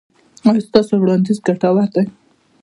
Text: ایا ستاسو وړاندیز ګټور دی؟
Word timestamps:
ایا 0.47 0.61
ستاسو 0.67 0.93
وړاندیز 1.01 1.37
ګټور 1.47 1.87
دی؟ 1.93 2.03